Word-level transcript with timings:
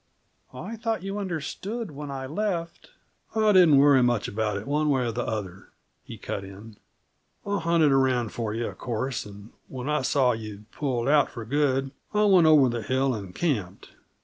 "I 0.55 0.77
thought 0.77 1.03
you 1.03 1.19
understood, 1.19 1.91
when 1.91 2.09
I 2.09 2.25
left" 2.25 2.89
"I 3.35 3.51
didn't 3.51 3.77
worry 3.77 4.01
much 4.01 4.27
about 4.27 4.57
it, 4.57 4.65
one 4.65 4.89
way 4.89 5.05
or 5.05 5.11
the 5.11 5.21
other," 5.21 5.67
he 6.03 6.17
cut 6.17 6.43
in. 6.43 6.77
"I 7.45 7.59
hunted 7.59 7.91
around 7.91 8.29
for 8.31 8.51
you, 8.51 8.65
of 8.65 8.79
course, 8.79 9.27
and 9.27 9.51
when 9.67 9.87
I 9.87 10.01
saw 10.01 10.31
you'd 10.31 10.71
pulled 10.71 11.07
out 11.07 11.29
for 11.29 11.45
good, 11.45 11.91
I 12.15 12.23
went 12.23 12.47
over 12.47 12.67
the 12.67 12.81
hill 12.81 13.13
and 13.13 13.35
camped. 13.35 13.89